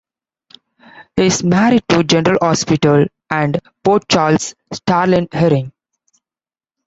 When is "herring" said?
5.31-5.71